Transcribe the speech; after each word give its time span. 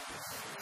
え 0.00 0.59